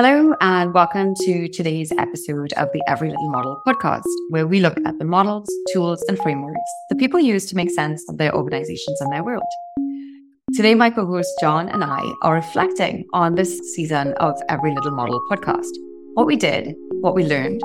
[0.00, 4.78] Hello, and welcome to today's episode of the Every Little Model podcast, where we look
[4.86, 9.00] at the models, tools, and frameworks that people use to make sense of their organizations
[9.00, 9.42] and their world.
[10.54, 14.92] Today, my co host John and I are reflecting on this season of Every Little
[14.92, 15.72] Model podcast
[16.14, 17.60] what we did, what we learned,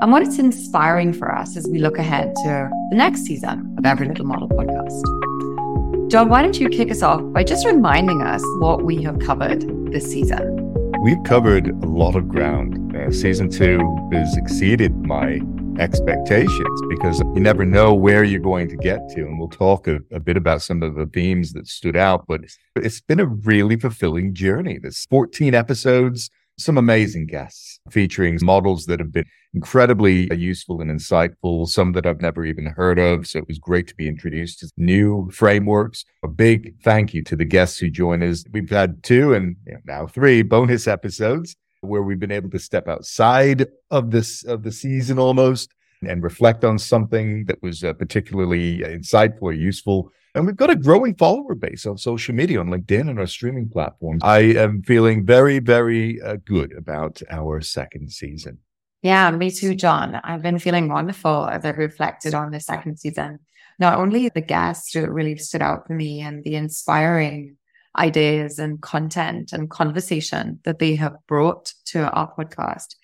[0.00, 3.86] and what it's inspiring for us as we look ahead to the next season of
[3.86, 6.10] Every Little Model podcast.
[6.10, 9.62] John, why don't you kick us off by just reminding us what we have covered
[9.92, 10.55] this season?
[11.02, 12.96] We've covered a lot of ground.
[12.96, 13.78] Uh, season two
[14.12, 15.40] has exceeded my
[15.78, 19.20] expectations because you never know where you're going to get to.
[19.20, 22.40] And we'll talk a, a, bit about some of the themes that stood out, but
[22.76, 24.78] it's been a really fulfilling journey.
[24.78, 31.68] There's 14 episodes, some amazing guests featuring models that have been incredibly useful and insightful,
[31.68, 33.26] some that I've never even heard of.
[33.26, 36.04] So it was great to be introduced to new frameworks.
[36.22, 38.44] A big thank you to the guests who join us.
[38.52, 43.66] We've had two and now three bonus episodes where we've been able to step outside
[43.90, 45.72] of this of the season almost
[46.08, 50.10] and reflect on something that was uh, particularly insightful or useful.
[50.34, 53.68] And we've got a growing follower base on social media, on LinkedIn and our streaming
[53.68, 54.22] platforms.
[54.22, 58.58] I am feeling very, very uh, good about our second season.
[59.02, 60.16] Yeah, me too, John.
[60.22, 63.38] I've been feeling wonderful as I've reflected on the second season.
[63.78, 67.56] Not only the guests who really stood out for me and the inspiring
[67.98, 72.96] ideas and content and conversation that they have brought to our podcast.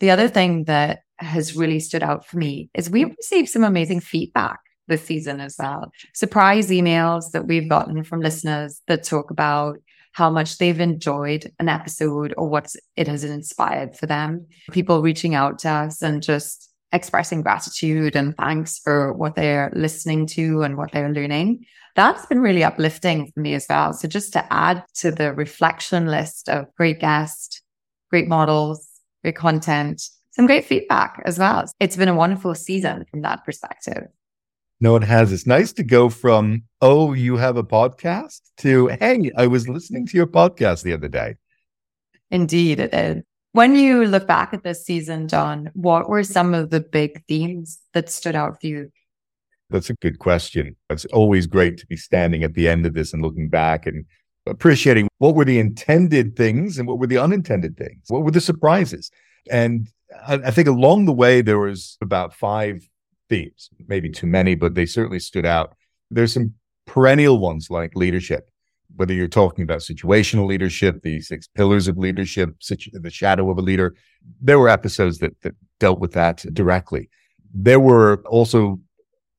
[0.00, 3.14] The other thing that has really stood out for me is we've hmm.
[3.16, 5.90] received some amazing feedback this season as well.
[6.12, 9.78] Surprise emails that we've gotten from listeners that talk about
[10.12, 14.46] how much they've enjoyed an episode or what it has inspired for them.
[14.70, 20.26] People reaching out to us and just expressing gratitude and thanks for what they're listening
[20.26, 21.64] to and what they're learning.
[21.96, 23.92] That's been really uplifting for me as well.
[23.92, 27.62] So just to add to the reflection list of great guests,
[28.10, 28.88] great models,
[29.22, 30.02] great content,
[30.34, 31.64] some great feedback as well.
[31.78, 34.08] It's been a wonderful season from that perspective.
[34.80, 35.32] No, it has.
[35.32, 40.06] It's nice to go from, oh, you have a podcast to, hey, I was listening
[40.08, 41.36] to your podcast the other day.
[42.30, 43.22] Indeed, it is.
[43.52, 47.78] When you look back at this season, John, what were some of the big themes
[47.92, 48.90] that stood out for you?
[49.70, 50.74] That's a good question.
[50.90, 54.04] It's always great to be standing at the end of this and looking back and
[54.46, 58.06] appreciating what were the intended things and what were the unintended things.
[58.08, 59.12] What were the surprises?
[59.48, 59.88] And
[60.26, 62.88] I, think along the way, there was about five
[63.28, 65.74] themes, maybe too many, but they certainly stood out.
[66.10, 66.54] There's some
[66.86, 68.50] perennial ones like leadership,
[68.96, 73.58] whether you're talking about situational leadership, the six pillars of leadership, situ- the shadow of
[73.58, 73.94] a leader.
[74.40, 77.08] There were episodes that, that dealt with that directly.
[77.52, 78.80] There were also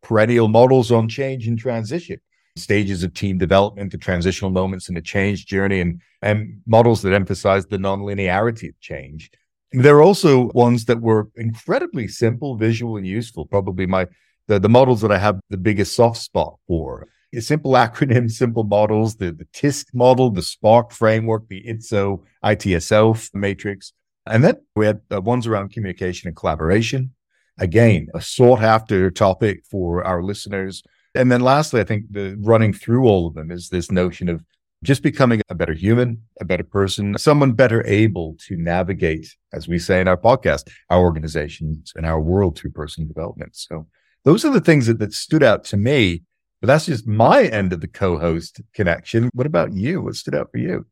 [0.02, 2.20] perennial models on change and transition,
[2.56, 7.14] stages of team development, the transitional moments in the change journey, and, and models that
[7.14, 9.32] emphasize the nonlinearity of change.
[9.76, 13.46] There are also ones that were incredibly simple, visual, and useful.
[13.46, 14.08] Probably my
[14.48, 17.08] the, the models that I have the biggest soft spot for.
[17.40, 23.92] Simple acronyms, simple models, the, the TISC model, the SPARK framework, the ITSO, ITSO matrix.
[24.26, 27.14] And then we had uh, ones around communication and collaboration.
[27.58, 30.84] Again, a sought after topic for our listeners.
[31.14, 34.44] And then lastly, I think the running through all of them is this notion of
[34.84, 39.80] just becoming a better human, a better person, someone better able to navigate, as we
[39.80, 43.56] say in our podcast, our organizations and our world through personal development.
[43.56, 43.88] So
[44.24, 46.24] those are the things that, that stood out to me.
[46.62, 49.30] But that's just my end of the co-host connection.
[49.34, 50.02] What about you?
[50.02, 50.86] What stood out for you?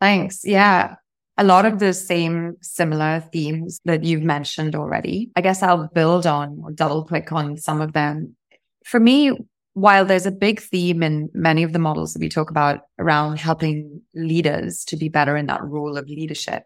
[0.00, 0.40] Thanks.
[0.44, 0.96] Yeah.
[1.38, 5.30] A lot of the same similar themes that you've mentioned already.
[5.36, 8.36] I guess I'll build on or double click on some of them.
[8.84, 9.32] For me,
[9.76, 13.38] while there's a big theme in many of the models that we talk about around
[13.38, 16.62] helping leaders to be better in that role of leadership,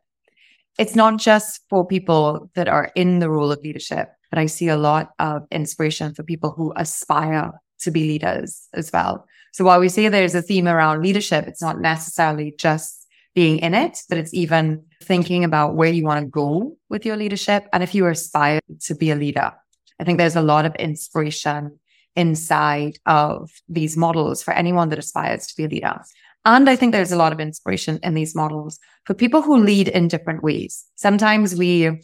[0.78, 4.68] it's not just for people that are in the role of leadership, but I see
[4.68, 7.50] a lot of inspiration for people who aspire
[7.80, 9.26] to be leaders as well.
[9.52, 13.74] So while we say there's a theme around leadership, it's not necessarily just being in
[13.74, 17.66] it, but it's even thinking about where you want to go with your leadership.
[17.72, 19.52] And if you aspire to be a leader,
[19.98, 21.80] I think there's a lot of inspiration
[22.16, 26.00] inside of these models for anyone that aspires to be a leader.
[26.44, 29.88] And I think there's a lot of inspiration in these models for people who lead
[29.88, 30.84] in different ways.
[30.96, 32.02] Sometimes we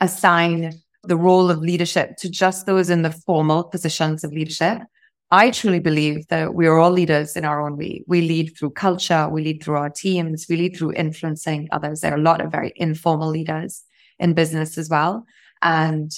[0.00, 0.72] assign
[1.04, 4.78] the role of leadership to just those in the formal positions of leadership.
[5.30, 8.02] I truly believe that we are all leaders in our own way.
[8.06, 12.00] We lead through culture, we lead through our teams, we lead through influencing others.
[12.00, 13.82] There are a lot of very informal leaders
[14.18, 15.26] in business as well.
[15.60, 16.10] And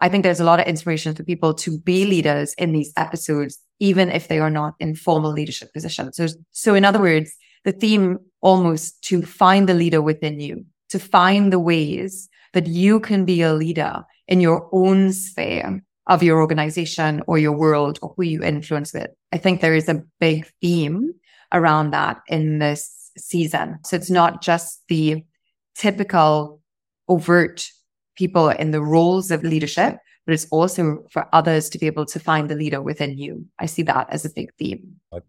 [0.00, 3.58] I think there's a lot of inspiration for people to be leaders in these episodes,
[3.78, 6.16] even if they are not in formal leadership positions.
[6.16, 10.98] So, so in other words, the theme almost to find the leader within you, to
[10.98, 16.40] find the ways that you can be a leader in your own sphere of your
[16.40, 19.10] organization or your world or who you influence with.
[19.32, 21.12] I think there is a big theme
[21.52, 23.78] around that in this season.
[23.84, 25.24] So it's not just the
[25.74, 26.60] typical
[27.08, 27.68] overt
[28.20, 29.92] people in the roles of leadership,
[30.24, 33.32] but it's also for others to be able to find the leader within you.
[33.58, 34.82] I see that as a big theme.
[35.12, 35.20] I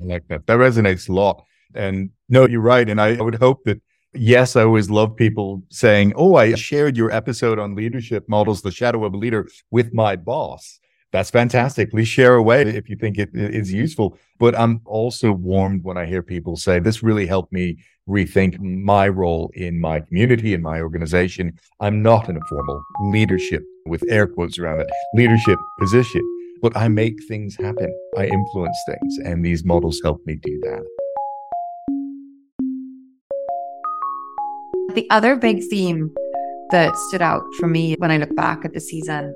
[0.00, 0.46] like that.
[0.46, 1.44] That resonates a lot.
[1.74, 2.88] And no, you're right.
[2.88, 3.80] And I, I would hope that
[4.14, 8.70] yes, I always love people saying, Oh, I shared your episode on leadership models, the
[8.70, 10.80] shadow of a leader with my boss.
[11.12, 11.90] That's fantastic.
[11.90, 14.18] Please share away if you think it is useful.
[14.38, 17.66] But I'm also warmed when I hear people say, This really helped me
[18.08, 21.52] rethink my role in my community, in my organization.
[21.80, 26.22] I'm not in a formal leadership with air quotes around it, leadership position,
[26.62, 27.94] but I make things happen.
[28.16, 30.84] I influence things, and these models help me do that.
[34.94, 36.10] The other big theme
[36.70, 39.34] that stood out for me when I look back at the season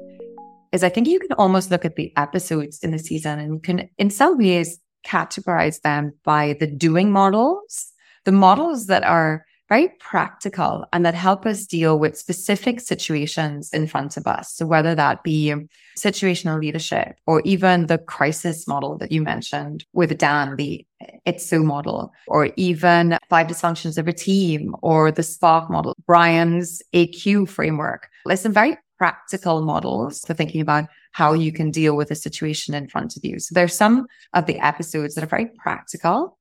[0.73, 3.61] is I think you can almost look at the episodes in the season and you
[3.61, 7.92] can, in some ways, categorize them by the doing models,
[8.25, 13.87] the models that are very practical and that help us deal with specific situations in
[13.87, 14.53] front of us.
[14.53, 15.55] So whether that be
[15.97, 20.85] situational leadership or even the crisis model that you mentioned with Dan, the
[21.25, 26.83] it's so model, or even five dysfunctions of a team or the Spark model, Brian's
[26.93, 28.09] AQ framework.
[28.27, 32.75] There's some very practical models for thinking about how you can deal with a situation
[32.75, 33.39] in front of you.
[33.39, 36.39] So there's some of the episodes that are very practical.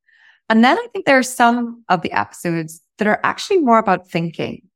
[0.52, 4.10] And then I think there are some of the episodes that are actually more about
[4.10, 4.68] thinking.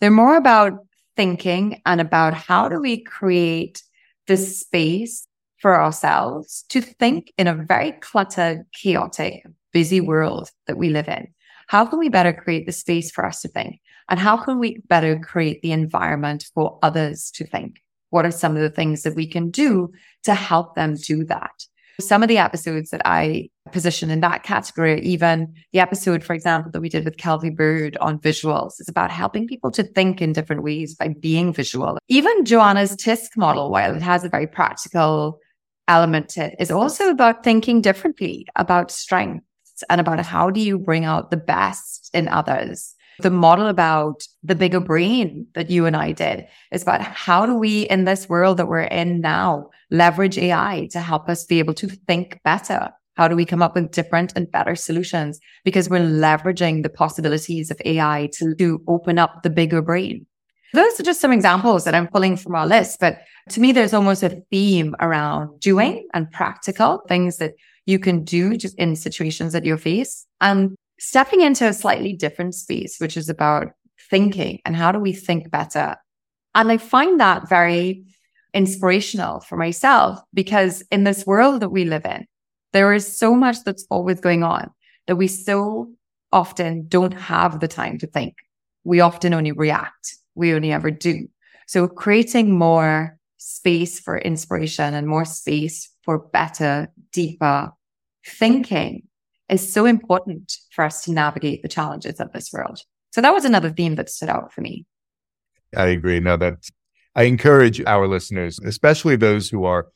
[0.00, 0.74] They're more about
[1.16, 3.82] thinking and about how do we create
[4.28, 5.26] this space
[5.56, 11.26] for ourselves to think in a very cluttered, chaotic, busy world that we live in.
[11.66, 13.80] How can we better create the space for us to think?
[14.08, 17.82] And how can we better create the environment for others to think?
[18.10, 19.90] What are some of the things that we can do
[20.22, 21.66] to help them do that?
[22.00, 26.70] Some of the episodes that I position in that category, even the episode, for example,
[26.72, 30.32] that we did with Kelby Bird on visuals, is about helping people to think in
[30.32, 31.98] different ways by being visual.
[32.08, 35.38] Even Joanna's TISC model, while it has a very practical
[35.86, 39.44] element to it, is also about thinking differently about strengths
[39.88, 44.54] and about how do you bring out the best in others the model about the
[44.54, 48.58] bigger brain that you and I did is about how do we, in this world
[48.58, 52.90] that we're in now, leverage AI to help us be able to think better?
[53.18, 55.40] How do we come up with different and better solutions?
[55.64, 60.24] Because we're leveraging the possibilities of AI to, to open up the bigger brain.
[60.72, 63.00] Those are just some examples that I'm pulling from our list.
[63.00, 63.18] But
[63.50, 67.54] to me, there's almost a theme around doing and practical things that
[67.86, 72.54] you can do just in situations that you face and stepping into a slightly different
[72.54, 73.72] space, which is about
[74.10, 75.96] thinking and how do we think better.
[76.54, 78.04] And I find that very
[78.54, 82.26] inspirational for myself because in this world that we live in,
[82.72, 84.70] there is so much that's always going on
[85.06, 85.92] that we so
[86.32, 88.34] often don't have the time to think.
[88.84, 90.16] We often only react.
[90.34, 91.28] We only ever do.
[91.66, 97.72] So creating more space for inspiration and more space for better, deeper
[98.26, 99.02] thinking
[99.48, 102.80] is so important for us to navigate the challenges of this world.
[103.12, 104.86] So that was another theme that stood out for me.
[105.76, 106.20] I agree.
[106.20, 106.70] No, that
[107.14, 109.88] I encourage our listeners, especially those who are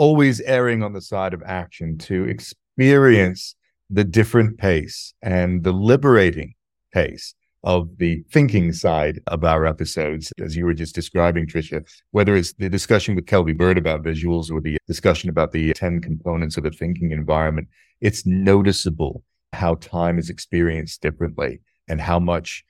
[0.00, 3.54] always erring on the side of action, to experience
[3.90, 6.54] the different pace and the liberating
[6.90, 12.34] pace of the thinking side of our episodes, as you were just describing, Tricia, whether
[12.34, 16.56] it's the discussion with Kelby Bird about visuals or the discussion about the 10 components
[16.56, 17.68] of a thinking environment,
[18.00, 22.64] it's noticeable how time is experienced differently and how much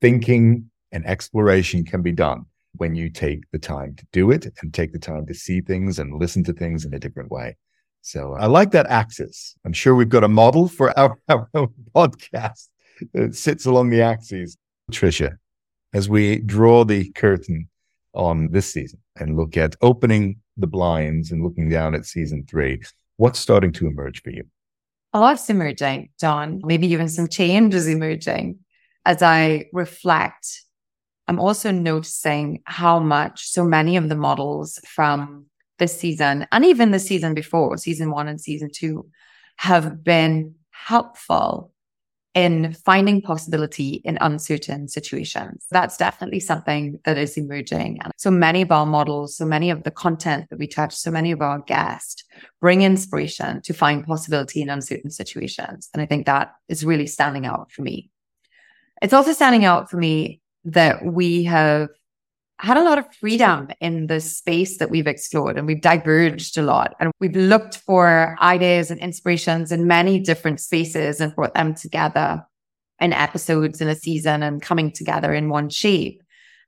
[0.00, 2.46] thinking and exploration can be done
[2.76, 5.98] when you take the time to do it and take the time to see things
[5.98, 7.56] and listen to things in a different way.
[8.02, 9.56] So uh, I like that axis.
[9.64, 11.48] I'm sure we've got a model for our, our
[11.94, 12.68] podcast
[13.12, 14.56] that sits along the axes.
[14.90, 15.36] Tricia,
[15.94, 17.68] as we draw the curtain
[18.12, 22.80] on this season and look at opening the blinds and looking down at season three,
[23.16, 24.44] what's starting to emerge for you?
[25.12, 26.60] A lot's emerging, John.
[26.64, 28.58] Maybe even some changes emerging
[29.04, 30.62] as I reflect.
[31.30, 35.46] I'm also noticing how much so many of the models from
[35.78, 39.08] this season and even the season before, season one and season two,
[39.54, 41.72] have been helpful
[42.34, 45.66] in finding possibility in uncertain situations.
[45.70, 48.00] That's definitely something that is emerging.
[48.02, 51.12] And so many of our models, so many of the content that we touch, so
[51.12, 52.24] many of our guests
[52.60, 55.90] bring inspiration to find possibility in uncertain situations.
[55.94, 58.10] And I think that is really standing out for me.
[59.00, 61.88] It's also standing out for me that we have
[62.58, 66.62] had a lot of freedom in the space that we've explored and we've diverged a
[66.62, 71.74] lot and we've looked for ideas and inspirations in many different spaces and brought them
[71.74, 72.44] together
[73.00, 76.22] in episodes in a season and coming together in one shape.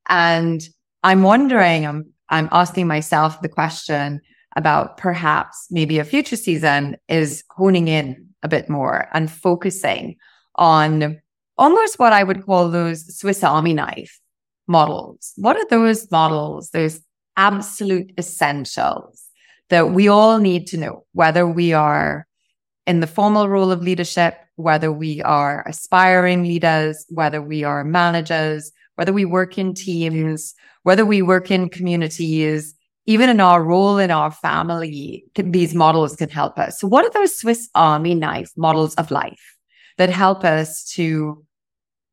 [0.09, 0.67] And
[1.03, 4.23] I'm wondering, I'm, I'm asking myself the question
[4.57, 10.17] about perhaps maybe a future season is honing in a bit more and focusing
[10.55, 11.21] on
[11.59, 14.21] almost what I would call those Swiss Army knife
[14.67, 15.33] models.
[15.37, 17.01] What are those models, those
[17.37, 19.25] absolute essentials
[19.71, 22.27] that we all need to know, whether we are
[22.87, 28.73] in the formal role of leadership, whether we are aspiring leaders, whether we are managers,
[28.97, 32.75] whether we work in teams, whether we work in communities,
[33.07, 36.79] even in our role in our family, these models can help us.
[36.79, 39.52] So what are those Swiss Army knife models of life
[39.99, 41.45] that help us to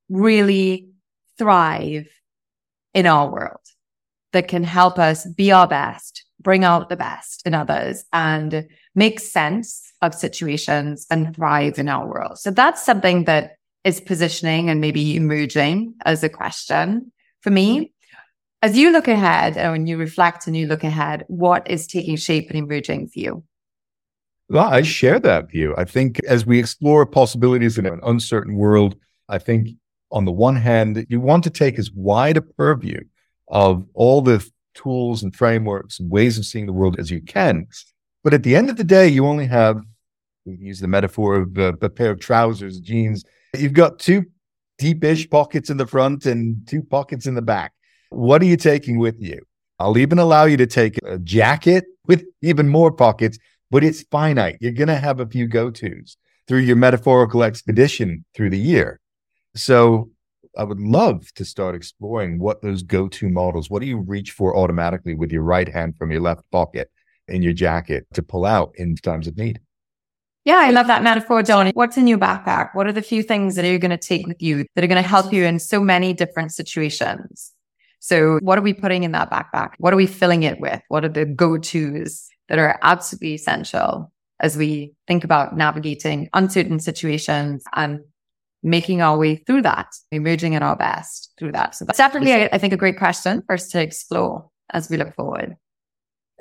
[0.10, 0.90] really
[1.38, 2.08] thrive
[2.94, 3.60] in our world
[4.34, 9.20] that can help us be our best, bring out the best in others and make
[9.20, 12.38] sense of situations and thrive in our world.
[12.38, 17.94] So that's something that is positioning and maybe emerging as a question for me.
[18.62, 22.18] As you look ahead and when you reflect and you look ahead, what is taking
[22.18, 23.44] shape and emerging for you?
[24.50, 25.76] Well, I share that view.
[25.78, 28.96] I think as we explore possibilities in an uncertain world,
[29.28, 29.70] I think
[30.12, 33.02] on the one hand, you want to take as wide a purview
[33.48, 37.68] of all the tools and frameworks and ways of seeing the world as you can.
[38.24, 39.82] But at the end of the day, you only have,
[40.46, 43.24] we use the metaphor of uh, a, a pair of trousers, jeans.
[43.56, 44.26] You've got two
[44.80, 47.74] deepish pockets in the front and two pockets in the back.
[48.10, 49.42] What are you taking with you?
[49.78, 53.38] I'll even allow you to take a jacket with even more pockets,
[53.72, 54.58] but it's finite.
[54.62, 59.00] You're going to have a few go tos through your metaphorical expedition through the year.
[59.56, 60.10] So
[60.58, 64.32] I would love to start exploring what those go to models, what do you reach
[64.32, 66.90] for automatically with your right hand from your left pocket
[67.28, 69.60] in your jacket to pull out in times of need?
[70.46, 71.72] Yeah, I love that metaphor, Johnny.
[71.76, 72.70] What's in your backpack?
[72.74, 75.02] What are the few things that you're going to take with you that are going
[75.02, 77.54] to help you in so many different situations?
[78.00, 79.72] So, what are we putting in that backpack?
[79.78, 80.82] What are we filling it with?
[80.88, 86.80] What are the go tos that are absolutely essential as we think about navigating uncertain
[86.80, 88.00] situations and
[88.64, 91.76] making our way through that, emerging at our best through that.
[91.76, 94.98] So that's definitely, I, I think, a great question for us to explore as we
[94.98, 95.56] look forward.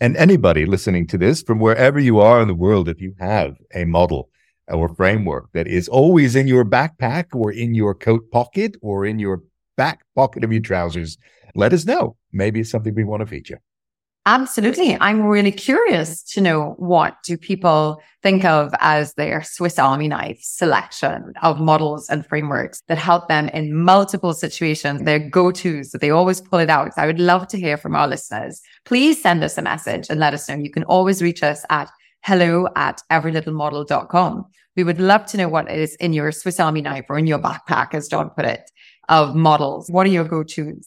[0.00, 3.57] And anybody listening to this from wherever you are in the world, if you have
[3.75, 4.31] a model
[4.69, 9.19] or framework that is always in your backpack or in your coat pocket or in
[9.19, 9.43] your
[9.78, 11.16] back pocket of your trousers,
[11.54, 12.16] let us know.
[12.32, 13.62] Maybe it's something we want to feature.
[14.26, 14.94] Absolutely.
[15.00, 20.38] I'm really curious to know what do people think of as their Swiss Army knife
[20.42, 26.11] selection of models and frameworks that help them in multiple situations, their go-tos that they
[26.11, 26.92] always pull it out.
[26.99, 28.61] I would love to hear from our listeners.
[28.85, 30.56] Please send us a message and let us know.
[30.56, 31.88] You can always reach us at
[32.23, 34.44] hello at everylittlemodel.com.
[34.76, 37.38] We would love to know what is in your Swiss Army knife or in your
[37.38, 38.70] backpack, as John put it,
[39.09, 39.88] of models.
[39.91, 40.87] What are your go-tos?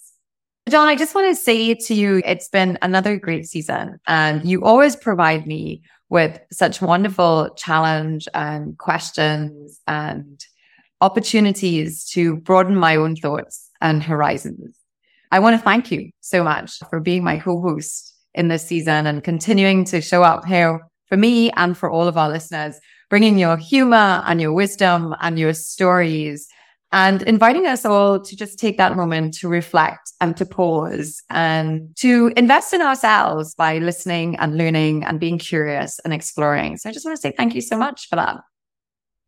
[0.70, 4.64] John, I just want to say to you, it's been another great season and you
[4.64, 10.46] always provide me with such wonderful challenge and questions and
[11.00, 14.78] opportunities to broaden my own thoughts and horizons.
[15.32, 19.24] I want to thank you so much for being my co-host in this season and
[19.24, 23.58] continuing to show up here for me and for all of our listeners, bringing your
[23.58, 26.48] humor and your wisdom and your stories
[26.94, 31.96] and inviting us all to just take that moment to reflect and to pause and
[31.98, 36.78] to invest in ourselves by listening and learning and being curious and exploring.
[36.78, 38.42] So I just want to say thank you so much for that.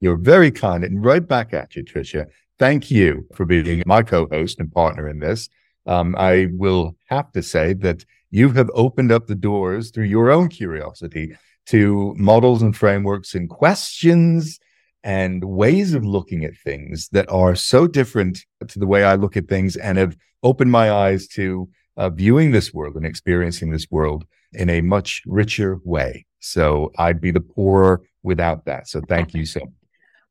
[0.02, 2.28] You're very kind and right back at you, Tricia.
[2.60, 5.48] Thank you for being my co-host and partner in this.
[5.86, 10.32] Um, I will have to say that you have opened up the doors through your
[10.32, 11.36] own curiosity
[11.68, 14.60] to models and frameworks and questions
[15.04, 19.36] and ways of looking at things that are so different to the way I look
[19.36, 23.88] at things and have opened my eyes to uh, viewing this world and experiencing this
[23.92, 26.26] world in a much richer way.
[26.40, 28.88] So I'd be the poorer without that.
[28.88, 29.70] So thank you so much.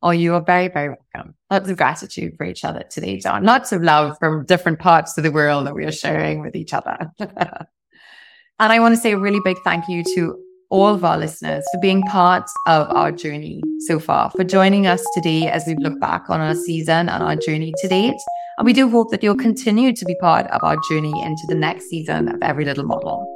[0.04, 1.34] Oh, you are very, very welcome.
[1.48, 3.44] Lots of gratitude for each other today, John.
[3.44, 6.74] Lots of love from different parts of the world that we are sharing with each
[6.74, 7.12] other.
[7.20, 7.66] and
[8.58, 10.41] I want to say a really big thank you to
[10.72, 15.04] all of our listeners for being part of our journey so far, for joining us
[15.12, 18.16] today as we look back on our season and our journey to date.
[18.56, 21.54] And we do hope that you'll continue to be part of our journey into the
[21.54, 23.28] next season of Every Little Model.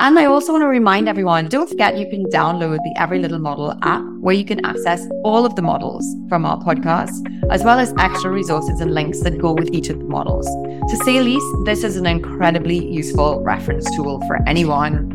[0.00, 3.38] And I also want to remind everyone don't forget you can download the Every Little
[3.38, 7.78] Model app where you can access all of the models from our podcast, as well
[7.78, 10.46] as extra resources and links that go with each of the models.
[10.90, 15.05] To say least, this is an incredibly useful reference tool for anyone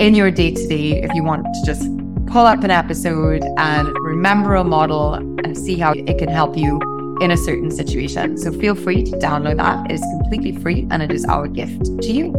[0.00, 1.82] in your day to day if you want to just
[2.26, 6.80] pull up an episode and remember a model and see how it can help you
[7.20, 8.36] in a certain situation.
[8.36, 9.90] So feel free to download that.
[9.90, 12.32] It is completely free and it is our gift to you.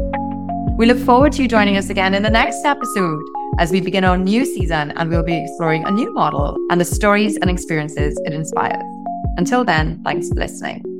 [0.78, 3.22] We look forward to you joining us again in the next episode
[3.58, 6.86] as we begin our new season and we'll be exploring a new model and the
[6.86, 8.84] stories and experiences it inspires.
[9.38, 10.95] Until then, thanks for listening.